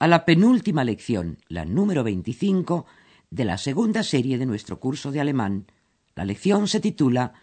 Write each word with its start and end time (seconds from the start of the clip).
a 0.00 0.08
la 0.08 0.24
penúltima 0.24 0.82
lección, 0.82 1.36
la 1.48 1.66
número 1.66 2.02
25, 2.02 2.86
de 3.28 3.44
la 3.44 3.58
segunda 3.58 4.02
serie 4.02 4.38
de 4.38 4.46
nuestro 4.46 4.80
curso 4.80 5.12
de 5.12 5.20
alemán. 5.20 5.66
La 6.14 6.24
lección 6.24 6.68
se 6.68 6.80
titula 6.80 7.34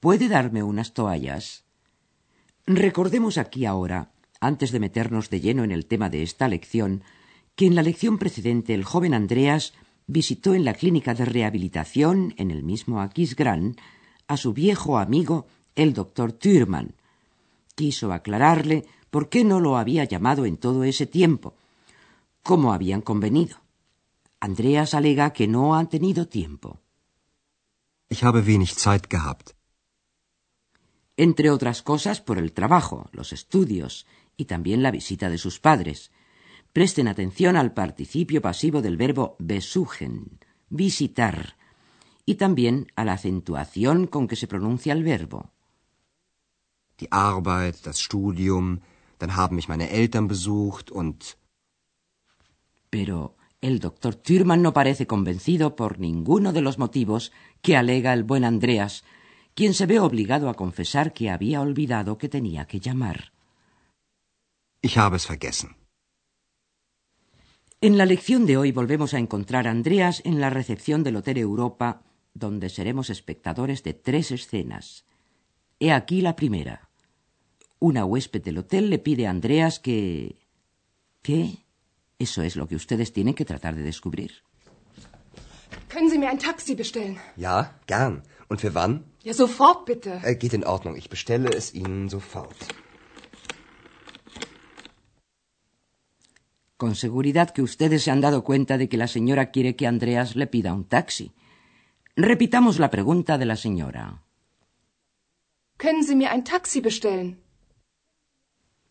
¿Puede 0.00 0.26
darme 0.26 0.64
unas 0.64 0.94
toallas? 0.94 1.62
Recordemos 2.66 3.38
aquí 3.38 3.66
ahora, 3.66 4.10
antes 4.40 4.72
de 4.72 4.80
meternos 4.80 5.30
de 5.30 5.40
lleno 5.40 5.62
en 5.62 5.70
el 5.70 5.86
tema 5.86 6.10
de 6.10 6.24
esta 6.24 6.48
lección, 6.48 7.04
que 7.54 7.66
en 7.66 7.76
la 7.76 7.82
lección 7.82 8.18
precedente 8.18 8.74
el 8.74 8.82
joven 8.82 9.14
Andreas 9.14 9.72
visitó 10.08 10.54
en 10.54 10.64
la 10.64 10.74
clínica 10.74 11.14
de 11.14 11.24
rehabilitación 11.24 12.34
en 12.36 12.50
el 12.50 12.64
mismo 12.64 13.00
Aquisgrán 13.00 13.76
a 14.26 14.36
su 14.36 14.52
viejo 14.52 14.98
amigo 14.98 15.46
el 15.76 15.94
doctor 15.94 16.32
Thürmann. 16.32 16.96
Quiso 17.76 18.12
aclararle 18.12 18.86
por 19.08 19.28
qué 19.28 19.44
no 19.44 19.60
lo 19.60 19.76
había 19.76 20.02
llamado 20.02 20.46
en 20.46 20.56
todo 20.56 20.82
ese 20.82 21.06
tiempo, 21.06 21.54
como 22.42 22.72
habían 22.72 23.00
convenido. 23.00 23.56
Andreas 24.40 24.94
alega 24.94 25.32
que 25.32 25.46
no 25.46 25.76
han 25.76 25.88
tenido 25.88 26.26
tiempo. 26.26 26.80
Ich 28.08 28.22
habe 28.24 28.42
wenig 28.42 28.74
Zeit 28.74 29.06
gehabt. 29.08 29.54
Entre 31.16 31.50
otras 31.50 31.82
cosas 31.82 32.20
por 32.20 32.38
el 32.38 32.52
trabajo, 32.52 33.08
los 33.12 33.32
estudios 33.32 34.06
y 34.36 34.46
también 34.46 34.82
la 34.82 34.90
visita 34.90 35.30
de 35.30 35.38
sus 35.38 35.60
padres. 35.60 36.10
Presten 36.72 37.06
atención 37.06 37.56
al 37.56 37.72
participio 37.72 38.40
pasivo 38.40 38.82
del 38.82 38.96
verbo 38.96 39.36
besuchen, 39.38 40.40
visitar, 40.70 41.56
y 42.24 42.36
también 42.36 42.90
a 42.96 43.04
la 43.04 43.14
acentuación 43.14 44.06
con 44.06 44.26
que 44.26 44.36
se 44.36 44.46
pronuncia 44.46 44.92
el 44.92 45.04
verbo. 45.04 45.52
Die 46.98 47.08
Arbeit, 47.10 47.84
das 47.84 48.00
Studium, 48.00 48.80
dann 49.18 49.36
haben 49.36 49.56
mich 49.56 49.68
meine 49.68 49.90
Eltern 49.90 50.28
besucht 50.28 50.90
und 50.90 51.36
Pero 52.92 53.36
el 53.62 53.78
doctor 53.78 54.14
Thürmann 54.14 54.60
no 54.60 54.74
parece 54.74 55.06
convencido 55.06 55.76
por 55.76 55.98
ninguno 55.98 56.52
de 56.52 56.60
los 56.60 56.76
motivos 56.76 57.32
que 57.62 57.74
alega 57.74 58.12
el 58.12 58.22
buen 58.22 58.44
Andreas, 58.44 59.02
quien 59.54 59.72
se 59.72 59.86
ve 59.86 59.98
obligado 59.98 60.50
a 60.50 60.54
confesar 60.54 61.14
que 61.14 61.30
había 61.30 61.62
olvidado 61.62 62.18
que 62.18 62.28
tenía 62.28 62.66
que 62.66 62.80
llamar. 62.80 63.32
ich 64.82 64.98
habe 64.98 65.16
es 65.16 65.26
vergessen. 65.26 65.70
En 67.80 67.96
la 67.96 68.04
lección 68.04 68.44
de 68.44 68.58
hoy 68.58 68.72
volvemos 68.72 69.14
a 69.14 69.18
encontrar 69.18 69.66
a 69.66 69.70
Andreas 69.70 70.20
en 70.26 70.38
la 70.38 70.50
recepción 70.50 71.02
del 71.02 71.16
Hotel 71.16 71.38
Europa, 71.38 72.02
donde 72.34 72.68
seremos 72.68 73.08
espectadores 73.08 73.82
de 73.84 73.94
tres 73.94 74.32
escenas. 74.32 75.06
He 75.80 75.92
aquí 75.92 76.20
la 76.20 76.36
primera. 76.36 76.90
Una 77.78 78.04
huésped 78.04 78.42
del 78.42 78.58
hotel 78.58 78.90
le 78.90 78.98
pide 78.98 79.26
a 79.26 79.30
Andreas 79.30 79.80
que... 79.80 80.36
¿Qué? 81.22 81.64
Eso 82.26 82.40
es 82.48 82.54
lo 82.60 82.66
que 82.68 82.76
ustedes 82.82 83.08
tienen 83.16 83.34
que 83.38 83.44
tratar 83.44 83.74
de 83.78 83.82
descubrir. 83.90 84.30
Können 85.92 86.08
Sie 86.12 86.18
mir 86.22 86.30
ein 86.30 86.38
Taxi 86.38 86.74
bestellen? 86.82 87.16
Ja, 87.36 87.56
gern. 87.86 88.14
Und 88.50 88.60
für 88.60 88.74
wann? 88.74 88.92
Ja, 89.26 89.34
sofort 89.34 89.80
bitte. 89.90 90.12
Äh, 90.22 90.36
geht 90.36 90.54
in 90.58 90.64
Ordnung. 90.74 90.94
Ich 91.02 91.08
bestelle 91.14 91.48
es 91.60 91.74
Ihnen 91.74 92.08
sofort. 92.08 92.58
Con 96.76 96.94
seguridad 96.94 97.48
que 97.54 97.62
ustedes 97.62 98.00
se 98.04 98.10
han 98.12 98.20
dado 98.26 98.44
cuenta 98.50 98.78
de 98.78 98.88
que 98.88 98.98
la 99.02 99.08
señora 99.16 99.50
quiere 99.54 99.76
que 99.76 99.86
Andreas 99.86 100.36
le 100.40 100.46
pida 100.46 100.74
un 100.78 100.84
taxi. 100.96 101.32
Repitamos 102.16 102.78
la 102.78 102.90
pregunta 102.96 103.38
de 103.38 103.46
la 103.46 103.56
señora. 103.56 104.04
Können 105.82 106.04
Sie 106.04 106.16
mir 106.20 106.30
ein 106.30 106.44
Taxi 106.44 106.80
bestellen? 106.80 107.28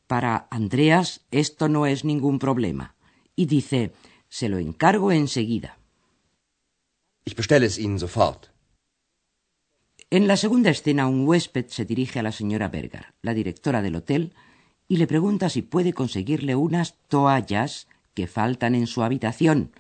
Para 0.08 0.48
Andreas 0.50 1.08
esto 1.32 1.70
no 1.70 1.86
es 1.86 2.04
ningún 2.04 2.38
problema. 2.40 2.96
Y 3.42 3.48
dice, 3.48 3.92
se 4.30 4.50
lo 4.50 4.60
encargo 4.60 5.12
enseguida. 5.12 5.80
Ich 7.26 7.36
bestelle 7.36 7.66
es 7.66 7.80
Ihnen 7.80 7.98
sofort. 7.98 8.52
En 10.12 10.28
la 10.28 10.38
segunda 10.38 10.70
escena, 10.70 11.08
un 11.08 11.28
huésped 11.28 11.66
se 11.70 11.84
dirige 11.86 12.20
a 12.20 12.24
la 12.24 12.32
señora 12.32 12.68
Berger, 12.68 13.16
la 13.24 13.34
directora 13.34 13.82
del 13.82 13.96
hotel, 13.96 14.36
y 14.88 14.98
le 14.98 15.08
pregunta 15.08 15.50
si 15.50 15.64
puede 15.64 15.92
conseguirle 15.92 16.54
unas 16.56 17.00
toallas 17.08 17.88
que 18.14 18.28
faltan 18.28 18.76
en 18.76 18.86
su 18.86 19.02
habitación. 19.02 19.72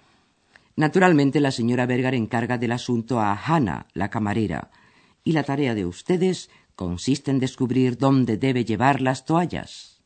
Naturalmente, 0.76 1.40
la 1.40 1.52
señora 1.52 1.86
Berger 1.86 2.16
encarga 2.16 2.58
del 2.58 2.72
asunto 2.72 3.20
a 3.20 3.36
Hannah, 3.36 3.86
la 3.94 4.10
camarera, 4.10 4.72
y 5.24 5.34
la 5.34 5.44
tarea 5.44 5.76
de 5.76 5.86
ustedes 5.86 6.50
consiste 6.76 7.30
en 7.30 7.38
descubrir 7.38 8.00
dónde 8.00 8.38
debe 8.38 8.66
llevar 8.66 9.02
las 9.02 9.26
toallas. 9.26 10.02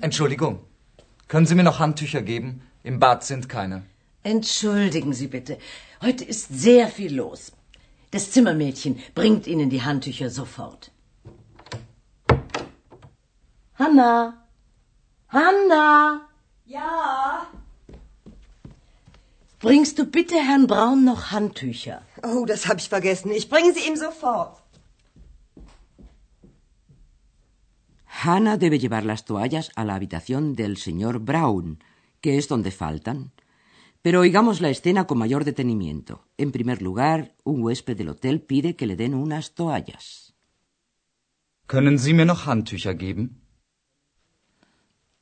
Entschuldigung, 0.00 0.60
können 1.28 1.46
Sie 1.46 1.54
mir 1.54 1.62
noch 1.62 1.78
Handtücher 1.78 2.22
geben? 2.22 2.62
Im 2.82 2.98
Bad 2.98 3.24
sind 3.24 3.48
keine. 3.48 3.84
Entschuldigen 4.22 5.12
Sie 5.12 5.26
bitte. 5.26 5.58
Heute 6.00 6.24
ist 6.24 6.48
sehr 6.58 6.88
viel 6.88 7.14
los. 7.14 7.52
Das 8.12 8.30
Zimmermädchen 8.30 8.98
bringt 9.14 9.46
Ihnen 9.46 9.68
die 9.68 9.82
Handtücher 9.82 10.30
sofort. 10.30 10.90
Hanna! 13.74 14.46
Hanna! 15.28 16.22
Ja, 16.64 17.46
Bringst 19.58 19.98
du 19.98 20.04
bitte 20.04 20.36
Herrn 20.36 20.66
Braun 20.66 21.04
noch 21.04 21.30
Handtücher? 21.30 22.02
oh, 22.22 22.44
das 22.44 22.68
habe 22.68 22.78
ich 22.78 22.88
vergessen. 22.88 23.30
Ich 23.30 23.48
bringe 23.48 23.72
sie 23.72 23.88
ihm 23.88 23.96
sofort. 23.96 24.62
Hannah 28.22 28.56
debe 28.56 28.78
llevar 28.78 29.04
las 29.04 29.24
toallas 29.24 29.70
a 29.76 29.84
la 29.84 29.94
habitación 29.94 30.54
del 30.54 30.78
señor 30.78 31.20
Brown, 31.20 31.78
que 32.20 32.38
es 32.38 32.48
donde 32.48 32.70
faltan. 32.70 33.32
Pero 34.00 34.20
oigamos 34.20 34.60
la 34.60 34.70
escena 34.70 35.06
con 35.06 35.18
mayor 35.18 35.44
detenimiento. 35.44 36.26
En 36.36 36.50
primer 36.50 36.80
lugar, 36.80 37.34
un 37.44 37.62
huésped 37.62 37.96
del 37.96 38.08
hotel 38.08 38.40
pide 38.40 38.74
que 38.76 38.86
le 38.86 38.96
den 38.96 39.14
unas 39.14 39.54
toallas. 39.54 40.34
Können 41.66 41.98
Sie 41.98 42.14
mir 42.14 42.26
noch 42.26 42.46
Handtücher 42.46 42.94
geben? 42.94 43.42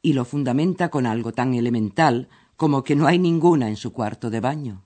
Y 0.03 0.13
lo 0.13 0.25
fundamenta 0.27 0.91
con 0.91 1.07
algo 1.07 1.33
tan 1.33 1.55
elemental 1.55 2.29
como 2.57 2.85
que 2.85 2.95
no 2.95 3.07
hay 3.07 3.19
ninguna 3.19 3.69
en 3.69 3.77
su 3.77 3.93
cuarto 3.93 4.29
de 4.29 4.41
baño. 4.41 4.85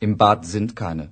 Im 0.00 0.16
Bad 0.16 0.44
sind 0.44 0.72
keine. 0.72 1.10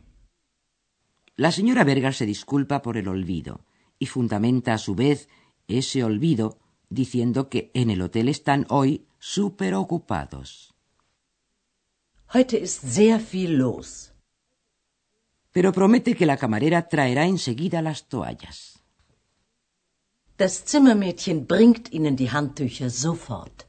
La 1.37 1.53
señora 1.53 1.85
Berger 1.85 2.15
se 2.15 2.27
disculpa 2.27 2.81
por 2.81 2.97
el 2.97 3.09
olvido 3.09 3.67
y 3.99 4.07
fundamenta 4.07 4.73
a 4.75 4.79
su 4.79 4.95
vez 4.95 5.29
ese 5.69 6.05
olvido 6.05 6.59
diciendo 6.89 7.49
que 7.49 7.71
en 7.75 7.91
el 7.91 8.03
hotel 8.03 8.29
están 8.29 8.67
hoy 8.69 9.07
súper 9.19 9.75
ocupados. 9.75 10.75
Heute 12.33 12.59
ist 12.59 12.83
sehr 12.83 13.21
viel 13.21 13.59
los. 13.59 14.13
Pero 15.53 15.73
promete 15.73 16.15
que 16.15 16.27
la 16.27 16.37
camarera 16.37 16.89
traerá 16.89 17.27
enseguida 17.27 17.81
las 17.81 18.09
toallas. 18.09 18.81
Das 20.37 20.65
Zimmermädchen 20.65 21.47
bringt 21.47 21.93
Ihnen 21.93 22.17
die 22.17 22.31
Handtücher 22.31 22.91
sofort. 22.91 23.67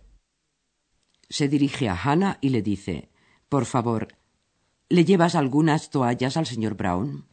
Se 1.29 1.47
dirige 1.47 1.89
a 1.89 1.95
Hannah 1.95 2.37
y 2.41 2.49
le 2.49 2.61
dice, 2.63 3.09
por 3.49 3.65
favor, 3.65 4.07
¿le 4.89 5.05
llevas 5.05 5.35
algunas 5.35 5.91
toallas 5.91 6.37
al 6.37 6.47
señor 6.47 6.75
Brown? 6.75 7.25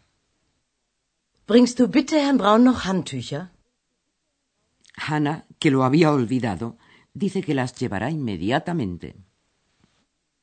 Bringst 1.47 1.79
du 1.79 1.89
bitte 1.89 2.21
Herrn 2.21 2.37
Braun 2.37 2.65
noch 2.65 2.85
Handtücher? 2.85 3.51
Hannah, 4.97 5.47
que 5.59 5.71
lo 5.71 5.85
había 5.85 6.13
olvidado, 6.13 6.77
dice 7.15 7.43
que 7.43 7.55
las 7.55 7.75
llevará 7.75 8.11
inmediatamente. 8.11 9.17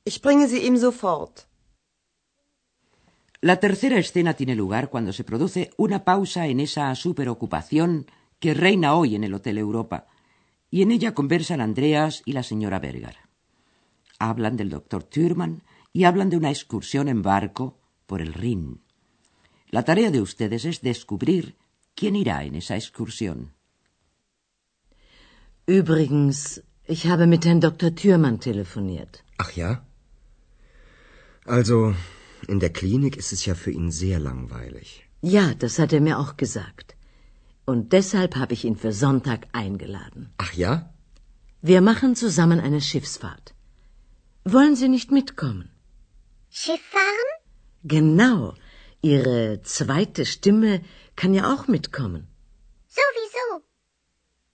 Ich 0.05 0.21
bringe 0.21 0.47
sie 0.47 0.65
ihm 0.65 0.77
sofort. 0.77 1.47
La 3.41 3.59
tercera 3.59 3.97
escena 3.97 4.33
tiene 4.33 4.55
lugar 4.55 4.89
cuando 4.89 5.13
se 5.13 5.23
produce 5.23 5.71
una 5.77 6.03
pausa 6.03 6.47
en 6.47 6.59
esa 6.59 6.93
superocupación 6.95 8.07
que 8.39 8.53
reina 8.53 8.95
hoy 8.95 9.15
en 9.15 9.23
el 9.23 9.33
Hotel 9.33 9.57
Europa, 9.57 10.07
y 10.69 10.81
en 10.81 10.91
ella 10.91 11.13
conversan 11.13 11.61
Andreas 11.61 12.21
y 12.25 12.33
la 12.33 12.43
señora 12.43 12.79
Berger. 12.79 13.17
Hablan 14.19 14.57
del 14.57 14.69
doctor 14.69 15.03
Thürmann 15.03 15.63
y 15.93 16.03
hablan 16.03 16.29
de 16.29 16.37
una 16.37 16.49
excursión 16.49 17.07
en 17.07 17.21
barco 17.21 17.79
por 18.05 18.21
el 18.21 18.33
Rin. 18.33 18.81
La 19.69 19.83
tarea 19.83 20.11
de 20.11 20.21
ustedes 20.21 20.65
es 20.65 20.81
descubrir 20.81 21.57
quién 21.95 22.15
irá 22.15 22.43
en 22.43 22.55
esa 22.55 22.75
excursión. 22.75 23.53
Übrigens, 25.77 26.63
ich 26.93 27.01
habe 27.11 27.25
mit 27.27 27.45
Herrn 27.45 27.61
Dr. 27.61 27.93
Thürmann 27.93 28.39
telefoniert. 28.39 29.23
Ach 29.37 29.51
ja? 29.51 29.69
Also, 31.45 31.93
in 32.47 32.59
der 32.59 32.73
Klinik 32.79 33.15
ist 33.21 33.31
es 33.35 33.45
ja 33.45 33.53
für 33.53 33.73
ihn 33.79 33.91
sehr 33.91 34.19
langweilig. 34.19 34.87
Ja, 35.21 35.53
das 35.63 35.77
hat 35.77 35.93
er 35.93 36.01
mir 36.01 36.17
auch 36.21 36.37
gesagt. 36.37 36.95
Und 37.65 37.93
deshalb 37.93 38.35
habe 38.35 38.55
ich 38.55 38.65
ihn 38.65 38.77
für 38.83 38.93
Sonntag 39.03 39.41
eingeladen. 39.51 40.23
Ach 40.37 40.53
ja? 40.53 40.73
Wir 41.61 41.81
machen 41.81 42.15
zusammen 42.15 42.59
eine 42.59 42.81
Schiffsfahrt. 42.81 43.53
Wollen 44.55 44.75
Sie 44.75 44.89
nicht 44.89 45.11
mitkommen? 45.11 45.69
Schiff 46.49 46.81
fahren? 46.95 47.29
Genau. 47.83 48.55
Ihre 49.01 49.61
zweite 49.61 50.25
Stimme 50.25 50.81
kann 51.15 51.35
ja 51.35 51.53
auch 51.53 51.67
mitkommen. 51.67 52.28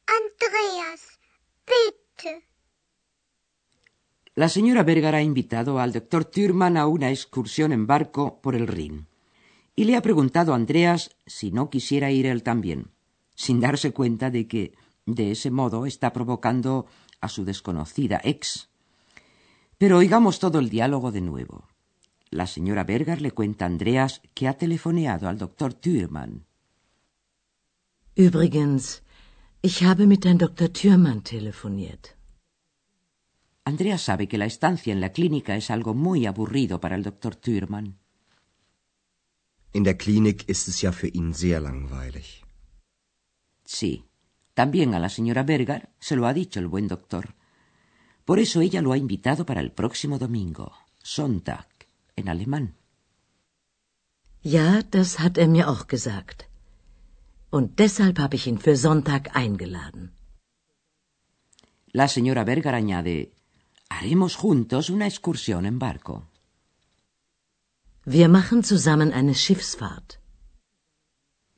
Andreas, 0.08 1.20
bitte. 1.66 2.44
La 4.36 4.50
señora 4.50 4.84
Berger 4.84 5.16
ha 5.16 5.22
invitado 5.22 5.80
al 5.80 5.94
doctor 5.94 6.26
Thürmann 6.26 6.78
a 6.78 6.88
una 6.88 7.10
excursión 7.10 7.72
en 7.72 7.88
barco 7.88 8.42
por 8.42 8.56
el 8.56 8.68
Rin 8.68 9.08
y 9.76 9.84
le 9.86 9.96
ha 9.96 10.02
preguntado 10.02 10.54
a 10.54 10.56
Andreas 10.56 11.16
si 11.26 11.52
no 11.52 11.70
quisiera 11.70 12.12
ir 12.12 12.26
él 12.26 12.44
también, 12.44 12.92
sin 13.36 13.60
darse 13.60 13.92
cuenta 13.92 14.30
de 14.30 14.48
que 14.48 14.74
de 15.06 15.32
ese 15.32 15.52
modo 15.52 15.86
está 15.86 16.14
provocando 16.14 16.86
a 17.22 17.30
su 17.30 17.46
desconocida 17.46 18.22
ex. 18.24 18.70
Pero 19.78 19.98
oigamos 19.98 20.40
todo 20.40 20.60
el 20.60 20.70
diálogo 20.70 21.12
de 21.12 21.22
nuevo. 21.22 21.68
La 22.30 22.48
señora 22.48 22.84
Berger 22.84 23.22
le 23.22 23.32
cuenta 23.32 23.66
a 23.66 23.68
Andreas 23.68 24.22
que 24.34 24.48
ha 24.48 24.58
telefoneado 24.58 25.28
al 25.28 25.38
doctor 25.38 25.74
Thürmann. 25.74 26.46
Übrigens, 28.16 29.04
ich 29.68 29.78
habe 29.90 30.06
mit 30.06 30.26
Herrn 30.26 30.38
Dr. 30.46 30.70
Thürmann 30.80 31.24
telefoniert. 31.24 32.04
Andreas 33.72 34.02
sabe 34.10 34.28
que 34.30 34.38
la 34.38 34.46
estancia 34.54 34.92
en 34.94 35.02
la 35.02 35.12
clínica 35.18 35.56
es 35.56 35.72
algo 35.76 35.92
muy 35.96 36.28
aburrido 36.28 36.80
para 36.80 36.96
el 36.96 37.04
doctor 37.10 37.34
Thürmann. 37.36 37.88
In 39.78 39.84
der 39.84 39.98
Klinik 39.98 40.48
ist 40.54 40.68
es 40.68 40.82
ja 40.84 40.92
für 40.92 41.12
ihn 41.20 41.34
sehr 41.34 41.60
langweilig. 41.60 42.28
Sí, 43.78 44.06
también 44.54 44.94
a 44.94 45.00
la 45.00 45.10
señora 45.10 45.44
Berger 45.44 45.90
se 46.00 46.16
lo 46.16 46.28
ha 46.28 46.34
dicho 46.34 46.60
el 46.60 46.68
buen 46.68 46.88
doctor. 46.88 47.34
Por 48.24 48.38
eso 48.40 48.62
ella 48.62 48.82
lo 48.84 48.92
ha 48.92 48.98
invitado 48.98 49.48
para 49.48 49.62
el 49.62 49.72
próximo 49.72 50.20
domingo, 50.20 50.72
Sonntag, 51.02 51.68
en 52.16 52.30
alemán. 52.30 52.76
Ja, 54.44 54.84
das 54.84 55.20
hat 55.20 55.40
er 55.40 55.48
mir 55.48 55.68
auch 55.68 55.88
gesagt. 55.88 56.45
Und 57.50 57.80
deshalb 57.80 58.20
habe 58.20 58.36
ich 58.36 58.48
ihn 58.48 58.58
für 58.58 58.76
Sonntag 58.76 59.36
eingeladen. 59.36 60.14
La 61.92 62.08
señora 62.08 62.44
Berger 62.44 62.76
añade, 62.76 63.32
haremos 63.90 64.36
juntos 64.36 64.90
una 64.90 65.08
excursión 65.08 65.66
en 65.66 65.80
barco. 65.80 66.28
Wir 68.06 68.28
machen 68.30 68.64
zusammen 68.64 69.14
eine 69.14 69.34
Schiffsfahrt. 69.34 70.20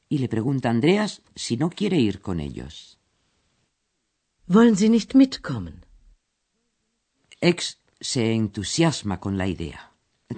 Y 0.10 0.20
le 0.20 0.30
pregunta 0.30 0.70
a 0.70 0.72
Andreas 0.72 1.22
si 1.36 1.58
no 1.58 1.70
quiere 1.70 1.98
ir 1.98 2.22
con 2.22 2.40
ellos. 2.40 2.98
Wollen 4.46 4.78
Sie 4.78 4.90
nicht 4.90 5.14
mitkommen? 5.14 5.86
Ex 7.42 7.80
se 8.00 8.34
entusiasma 8.34 9.20
con 9.20 9.38
la 9.38 9.48
idea. 9.48 9.92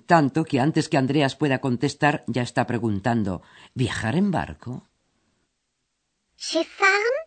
Tanto 0.07 0.45
que 0.45 0.59
antes 0.59 0.89
que 0.89 0.97
Andreas 0.97 1.35
pueda 1.35 1.59
contestar 1.59 2.23
ya 2.27 2.41
está 2.41 2.65
preguntando 2.65 3.43
¿Viajar 3.75 4.15
en 4.15 4.31
barco? 4.31 4.88
Schiff 6.41 6.69
fahren? 6.80 7.18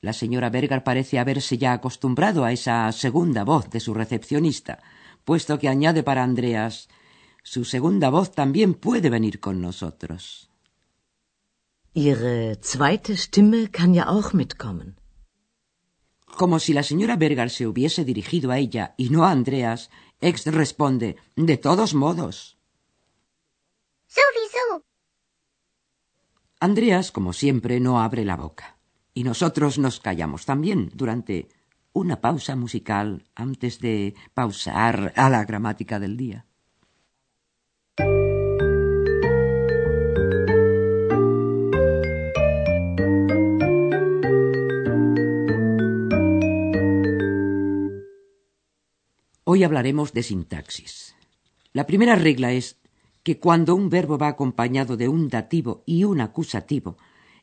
La 0.00 0.12
señora 0.12 0.50
Berger 0.50 0.82
parece 0.82 1.20
haberse 1.20 1.56
ya 1.56 1.72
acostumbrado 1.72 2.44
a 2.44 2.50
esa 2.50 2.90
segunda 2.90 3.44
voz 3.44 3.70
de 3.70 3.78
su 3.78 3.94
recepcionista, 3.94 4.82
puesto 5.24 5.56
que 5.60 5.68
añade 5.68 6.02
para 6.02 6.24
Andreas 6.24 6.88
su 7.44 7.64
segunda 7.64 8.10
voz 8.10 8.32
también 8.32 8.74
puede 8.74 9.08
venir 9.08 9.38
con 9.38 9.60
nosotros. 9.60 10.50
Ihre 11.94 12.56
zweite 12.56 13.16
Stimme 13.16 13.70
kann 13.70 13.94
ja 13.94 14.04
auch 14.08 14.34
mitkommen. 14.34 14.96
Como 16.26 16.58
si 16.58 16.72
la 16.72 16.82
señora 16.82 17.16
Berger 17.16 17.50
se 17.50 17.66
hubiese 17.68 18.04
dirigido 18.04 18.50
a 18.50 18.58
ella 18.58 18.94
y 18.96 19.10
no 19.10 19.24
a 19.24 19.30
Andreas, 19.30 19.90
Ex 20.20 20.46
responde 20.46 21.16
De 21.36 21.56
todos 21.56 21.94
modos. 21.94 22.56
Sowieso. 24.08 24.51
Andreas, 26.62 27.10
como 27.10 27.32
siempre, 27.32 27.80
no 27.80 28.00
abre 28.00 28.24
la 28.24 28.36
boca. 28.36 28.76
Y 29.14 29.24
nosotros 29.24 29.80
nos 29.80 29.98
callamos 29.98 30.46
también 30.46 30.92
durante 30.94 31.48
una 31.92 32.20
pausa 32.20 32.54
musical 32.54 33.24
antes 33.34 33.80
de 33.80 34.14
pausar 34.32 35.12
a 35.16 35.28
la 35.28 35.44
gramática 35.44 35.98
del 35.98 36.16
día. 36.16 36.46
Hoy 49.42 49.64
hablaremos 49.64 50.12
de 50.12 50.22
sintaxis. 50.22 51.16
La 51.72 51.86
primera 51.86 52.14
regla 52.14 52.52
es 52.52 52.76
que 53.22 53.38
cuando 53.38 53.74
un 53.74 53.88
verbo 53.88 54.18
va 54.18 54.28
acompañado 54.28 54.96
de 54.96 55.08
un 55.08 55.28
dativo 55.28 55.82
y 55.86 56.04
un 56.04 56.20
acusativo, 56.20 56.96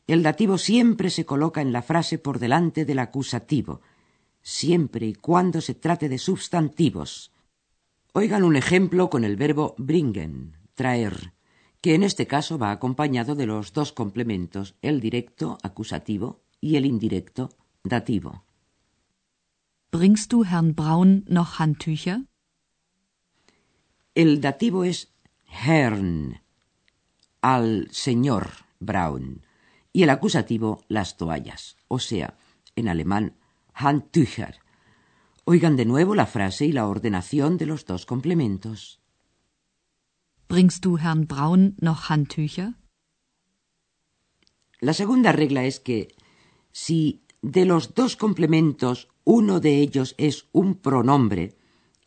el 0.08 0.24
dativo 0.24 0.58
siempre 0.58 1.10
se 1.10 1.26
coloca 1.26 1.62
en 1.62 1.72
la 1.72 1.82
frase 1.82 2.18
por 2.18 2.40
delante 2.40 2.84
del 2.84 3.00
acusativo, 3.00 3.82
siempre 4.42 5.08
y 5.08 5.14
cuando 5.14 5.62
se 5.62 5.76
trate 5.76 6.10
de 6.10 6.18
sustantivos. 6.18 7.32
Oigan 8.14 8.44
un 8.44 8.56
ejemplo 8.56 9.10
con 9.10 9.24
el 9.24 9.36
verbo 9.36 9.76
bringen, 9.78 10.58
traer, 10.74 11.34
que 11.82 11.96
en 11.96 12.04
este 12.04 12.28
caso 12.28 12.58
va 12.58 12.72
acompañado 12.72 13.36
de 13.36 13.46
los 13.46 13.72
dos 13.74 13.94
complementos, 13.94 14.76
el 14.82 15.00
directo 15.00 15.58
acusativo 15.62 16.42
y 16.60 16.76
el 16.76 16.86
indirecto 16.86 17.52
dativo. 17.84 18.44
Bringst 19.92 20.32
du 20.32 20.44
Herrn 20.44 20.76
Braun 20.76 21.24
noch 21.28 21.60
Handtücher? 21.60 22.26
El 24.14 24.42
dativo 24.42 24.84
es 24.84 25.14
Herrn, 25.50 26.42
al 27.42 27.88
señor 27.92 28.52
Braun, 28.80 29.46
y 29.92 30.04
el 30.04 30.10
acusativo 30.10 30.84
las 30.88 31.18
toallas, 31.18 31.78
o 31.88 32.00
sea, 32.00 32.38
en 32.76 32.88
alemán 32.88 33.36
Handtücher. 33.74 34.60
Oigan 35.46 35.76
de 35.76 35.86
nuevo 35.86 36.16
la 36.16 36.26
frase 36.26 36.66
y 36.66 36.72
la 36.72 36.88
ordenación 36.88 37.58
de 37.58 37.66
los 37.66 37.86
dos 37.86 38.06
complementos. 38.06 39.02
Bringst 40.48 40.84
du 40.84 40.98
Herrn 40.98 41.28
Braun 41.28 41.76
noch 41.80 42.10
Handtücher? 42.10 42.76
La 44.80 44.94
segunda 44.94 45.32
regla 45.32 45.66
es 45.66 45.80
que 45.80 46.16
si 46.72 47.24
de 47.42 47.66
los 47.66 47.94
dos 47.94 48.16
complementos 48.16 49.10
uno 49.24 49.60
de 49.60 49.78
ellos 49.78 50.16
es 50.18 50.48
un 50.52 50.76
pronombre, 50.76 51.59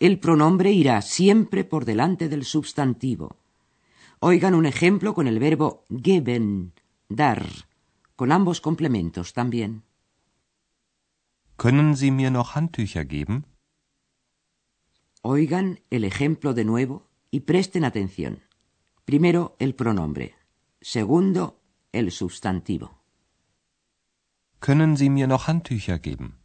el 0.03 0.19
pronombre 0.19 0.73
irá 0.73 1.01
siempre 1.01 1.63
por 1.63 1.85
delante 1.85 2.29
del 2.29 2.45
sustantivo. 2.45 3.37
Oigan 4.19 4.57
un 4.57 4.67
ejemplo 4.67 5.15
con 5.15 5.29
el 5.29 5.39
verbo 5.39 5.85
geben, 5.89 6.73
dar, 7.09 7.47
con 8.17 8.33
ambos 8.33 8.61
complementos 8.61 9.33
también. 9.33 9.85
Können 11.57 11.95
Sie 11.95 12.11
mir 12.11 12.33
noch 12.33 12.57
Handtücher 12.57 13.05
geben? 13.05 13.47
Oigan 15.23 15.79
el 15.91 16.03
ejemplo 16.03 16.53
de 16.53 16.65
nuevo 16.65 17.07
y 17.31 17.41
presten 17.41 17.85
atención. 17.85 18.43
Primero 19.05 19.55
el 19.61 19.77
pronombre, 19.77 20.35
segundo 20.81 21.61
el 21.93 22.11
sustantivo. 22.11 22.99
Können 24.59 24.97
Sie 24.97 25.11
mir 25.11 25.29
noch 25.29 25.47
Handtücher 25.47 26.01
geben? 26.01 26.42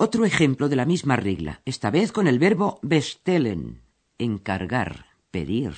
Otro 0.00 0.24
ejemplo 0.24 0.68
de 0.68 0.76
la 0.76 0.86
misma 0.86 1.16
regla, 1.16 1.60
esta 1.64 1.90
vez 1.90 2.12
con 2.12 2.28
el 2.28 2.38
verbo 2.38 2.78
bestellen, 2.82 3.82
encargar, 4.16 5.06
pedir. 5.32 5.72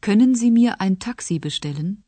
Können 0.00 0.34
Sie 0.34 0.50
mir 0.50 0.74
ein 0.78 0.96
Taxi 0.96 1.38
bestellen? 1.38 2.04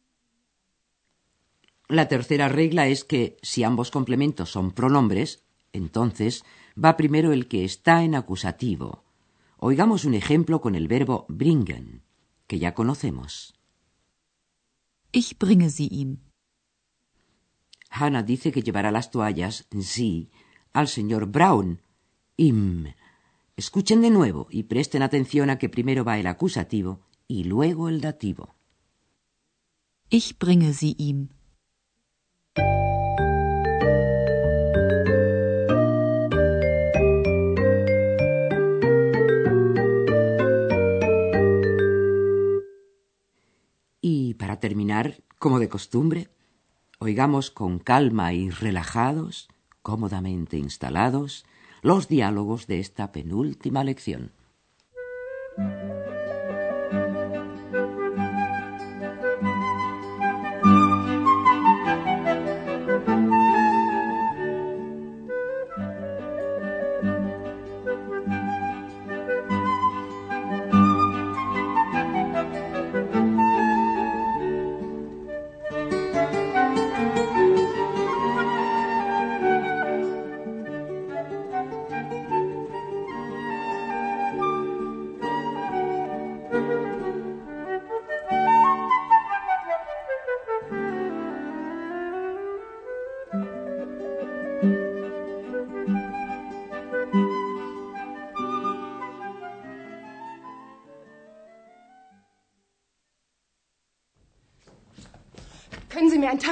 La 1.88 2.08
tercera 2.08 2.48
regla 2.48 2.86
es 2.86 3.04
que 3.04 3.36
si 3.42 3.64
ambos 3.64 3.90
complementos 3.90 4.48
son 4.50 4.72
pronombres, 4.72 5.44
entonces 5.74 6.42
va 6.82 6.96
primero 6.96 7.32
el 7.32 7.46
que 7.46 7.66
está 7.66 8.02
en 8.02 8.14
acusativo. 8.14 9.04
Oigamos 9.58 10.06
un 10.06 10.14
ejemplo 10.14 10.62
con 10.62 10.74
el 10.74 10.88
verbo 10.88 11.26
bringen, 11.28 12.02
que 12.46 12.58
ya 12.58 12.72
conocemos. 12.72 13.52
Ich 15.12 15.36
bringe 15.38 15.68
sie 15.68 15.88
ihm. 15.90 16.29
Hannah 18.00 18.22
dice 18.22 18.50
que 18.50 18.62
llevará 18.62 18.90
las 18.90 19.10
toallas, 19.10 19.66
sí, 19.78 20.30
al 20.72 20.88
señor 20.88 21.26
Brown. 21.26 21.82
Im. 22.36 22.94
Escuchen 23.56 24.00
de 24.00 24.08
nuevo 24.08 24.46
y 24.50 24.62
presten 24.62 25.02
atención 25.02 25.50
a 25.50 25.58
que 25.58 25.68
primero 25.68 26.02
va 26.02 26.18
el 26.18 26.26
acusativo 26.26 27.00
y 27.28 27.44
luego 27.44 27.90
el 27.90 28.00
dativo. 28.00 28.54
Ich 30.08 30.38
bringe 30.38 30.72
sie 30.72 30.96
ihm. 30.98 31.28
Y 44.00 44.34
para 44.34 44.58
terminar, 44.58 45.22
como 45.38 45.60
de 45.60 45.68
costumbre, 45.68 46.30
oigamos 47.02 47.50
con 47.50 47.78
calma 47.78 48.34
y 48.34 48.50
relajados, 48.50 49.48
cómodamente 49.80 50.58
instalados, 50.58 51.46
los 51.80 52.08
diálogos 52.08 52.66
de 52.66 52.78
esta 52.78 53.10
penúltima 53.10 53.84
lección. 53.84 54.32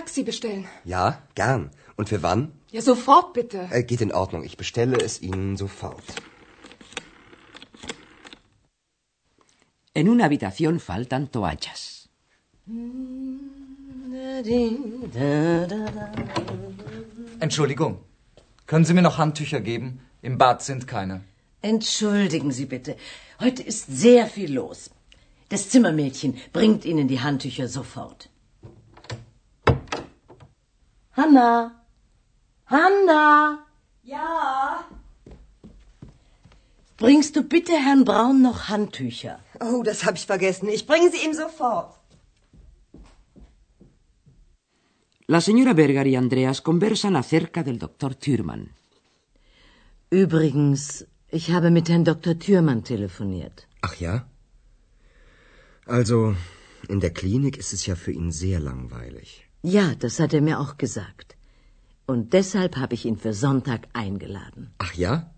Taxi 0.09 0.23
bestellen? 0.23 0.65
Ja, 0.85 1.23
gern. 1.35 1.71
Und 1.97 2.09
für 2.09 2.23
wann? 2.23 2.53
Ja, 2.71 2.81
sofort 2.81 3.35
bitte. 3.35 3.69
Äh, 3.71 3.83
geht 3.83 4.01
in 4.01 4.13
Ordnung. 4.13 4.43
Ich 4.43 4.57
bestelle 4.57 4.97
es 4.97 5.21
Ihnen 5.21 5.57
sofort. 5.59 6.07
En 9.93 10.09
una 10.09 10.25
habitación 10.25 10.81
faltan 10.81 11.31
toallas. 11.31 12.09
Entschuldigung. 17.41 17.99
Können 18.67 18.87
Sie 18.87 18.95
mir 18.95 19.03
noch 19.03 19.19
Handtücher 19.19 19.61
geben? 19.61 20.01
Im 20.23 20.39
Bad 20.39 20.63
sind 20.63 20.87
keine. 20.87 21.21
Entschuldigen 21.61 22.51
Sie 22.51 22.67
bitte. 22.67 22.97
Heute 23.41 23.63
ist 23.63 23.85
sehr 24.05 24.27
viel 24.27 24.55
los. 24.55 24.91
Das 25.51 25.69
Zimmermädchen 25.69 26.39
bringt 26.55 26.87
Ihnen 26.87 27.09
die 27.09 27.21
Handtücher 27.21 27.69
sofort. 27.69 28.31
Hanna! 31.19 31.51
Hanna! 32.67 33.27
Ja. 34.03 34.85
Bringst 36.97 37.35
du 37.37 37.43
bitte 37.55 37.75
Herrn 37.87 38.05
Braun 38.05 38.41
noch 38.43 38.69
Handtücher? 38.69 39.37
Oh, 39.61 39.83
das 39.83 40.05
habe 40.05 40.17
ich 40.17 40.27
vergessen. 40.27 40.69
Ich 40.69 40.87
bringe 40.87 41.11
sie 41.11 41.23
ihm 41.27 41.35
sofort. 41.35 41.95
La 45.27 45.41
señora 45.41 45.75
Berger 45.75 46.07
y 46.07 46.15
Andreas 46.17 46.63
conversan 46.63 47.17
acerca 47.17 47.63
del 47.63 47.79
Dr. 47.79 48.19
Thürmann. 48.19 48.71
Übrigens, 50.11 51.07
ich 51.39 51.51
habe 51.51 51.71
mit 51.71 51.89
Herrn 51.89 52.05
Dr. 52.05 52.39
Thürmann 52.39 52.85
telefoniert. 52.85 53.67
Ach 53.83 53.97
ja? 53.97 54.15
Also, 55.85 56.37
in 56.89 57.01
der 57.01 57.13
Klinik 57.13 57.57
ist 57.59 57.73
es 57.73 57.87
ja 57.87 57.97
für 57.97 58.13
ihn 58.13 58.31
sehr 58.31 58.61
langweilig. 58.61 59.48
Ja, 59.63 59.95
das 59.95 60.21
hat 60.21 60.33
er 60.33 60.41
mir 60.41 60.61
auch 60.61 60.77
gesagt. 60.77 61.37
Und 62.07 62.33
deshalb 62.33 62.77
habe 62.77 62.95
ich 62.95 63.05
ihn 63.05 63.19
für 63.19 63.35
Sonntag 63.35 63.89
eingeladen. 63.93 64.73
Ach 64.79 64.95
ja? 64.95 65.31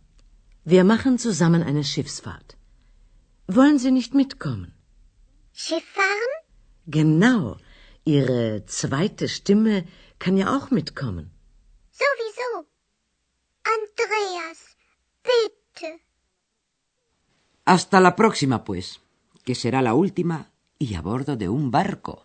Wir 0.64 0.84
machen 0.84 1.18
zusammen 1.18 1.62
eine 1.62 1.84
Schiffsfahrt. 1.84 2.56
Wollen 3.48 3.78
Sie 3.78 3.90
nicht 3.90 4.14
mitkommen? 4.14 4.72
Schiff 5.52 5.84
fahren? 5.84 6.34
Genau. 6.86 7.56
Ihre 8.04 8.64
zweite 8.66 9.28
Stimme 9.28 9.84
kann 10.18 10.36
ja 10.36 10.56
auch 10.56 10.70
mitkommen. 10.70 11.30
Sowieso. 11.90 12.66
Andreas, 13.76 14.58
bitte. 15.22 15.88
Hasta 17.66 18.00
la 18.00 18.16
próxima, 18.16 18.64
pues, 18.64 19.00
que 19.44 19.54
será 19.54 19.82
la 19.82 19.94
última 19.94 20.50
y 20.78 20.94
a 20.94 21.02
bordo 21.02 21.36
de 21.36 21.48
un 21.48 21.70
barco. 21.70 22.24